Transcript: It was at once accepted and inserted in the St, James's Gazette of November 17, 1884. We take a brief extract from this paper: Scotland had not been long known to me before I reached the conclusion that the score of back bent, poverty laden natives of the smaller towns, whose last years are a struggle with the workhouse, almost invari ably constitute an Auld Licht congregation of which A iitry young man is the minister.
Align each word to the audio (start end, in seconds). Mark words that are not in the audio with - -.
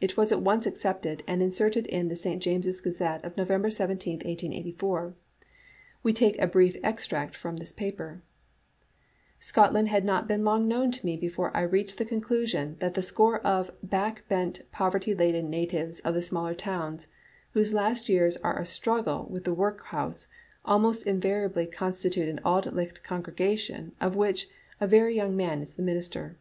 It 0.00 0.16
was 0.16 0.32
at 0.32 0.42
once 0.42 0.66
accepted 0.66 1.22
and 1.28 1.40
inserted 1.40 1.86
in 1.86 2.08
the 2.08 2.16
St, 2.16 2.42
James's 2.42 2.80
Gazette 2.80 3.24
of 3.24 3.36
November 3.36 3.70
17, 3.70 4.14
1884. 4.14 5.14
We 6.02 6.12
take 6.12 6.36
a 6.42 6.48
brief 6.48 6.76
extract 6.82 7.36
from 7.36 7.58
this 7.58 7.72
paper: 7.72 8.20
Scotland 9.38 9.86
had 9.86 10.04
not 10.04 10.26
been 10.26 10.44
long 10.44 10.66
known 10.66 10.90
to 10.90 11.06
me 11.06 11.16
before 11.16 11.56
I 11.56 11.60
reached 11.60 11.96
the 11.96 12.04
conclusion 12.04 12.74
that 12.80 12.94
the 12.94 13.02
score 13.02 13.38
of 13.46 13.70
back 13.80 14.26
bent, 14.28 14.62
poverty 14.72 15.14
laden 15.14 15.48
natives 15.48 16.00
of 16.00 16.14
the 16.14 16.22
smaller 16.22 16.54
towns, 16.56 17.06
whose 17.52 17.72
last 17.72 18.08
years 18.08 18.36
are 18.38 18.58
a 18.58 18.64
struggle 18.66 19.28
with 19.30 19.44
the 19.44 19.54
workhouse, 19.54 20.26
almost 20.64 21.04
invari 21.06 21.44
ably 21.50 21.66
constitute 21.66 22.28
an 22.28 22.40
Auld 22.44 22.66
Licht 22.74 23.04
congregation 23.04 23.92
of 24.00 24.16
which 24.16 24.48
A 24.80 24.86
iitry 24.88 25.14
young 25.14 25.36
man 25.36 25.62
is 25.62 25.76
the 25.76 25.82
minister. 25.82 26.36